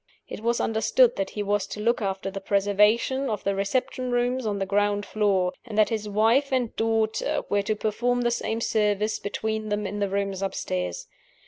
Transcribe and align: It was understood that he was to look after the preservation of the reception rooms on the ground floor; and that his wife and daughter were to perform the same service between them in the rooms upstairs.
It 0.27 0.39
was 0.39 0.59
understood 0.59 1.15
that 1.17 1.29
he 1.29 1.43
was 1.43 1.67
to 1.67 1.79
look 1.79 2.01
after 2.01 2.31
the 2.31 2.41
preservation 2.41 3.29
of 3.29 3.43
the 3.43 3.53
reception 3.53 4.09
rooms 4.09 4.47
on 4.47 4.57
the 4.57 4.65
ground 4.65 5.05
floor; 5.05 5.53
and 5.63 5.77
that 5.77 5.89
his 5.89 6.09
wife 6.09 6.51
and 6.51 6.75
daughter 6.75 7.43
were 7.49 7.61
to 7.61 7.75
perform 7.75 8.21
the 8.21 8.31
same 8.31 8.61
service 8.61 9.19
between 9.19 9.69
them 9.69 9.85
in 9.85 9.99
the 9.99 10.09
rooms 10.09 10.41
upstairs. 10.41 11.05